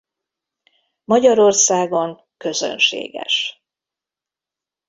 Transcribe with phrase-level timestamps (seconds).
[1.03, 3.63] Magyarországon közönséges.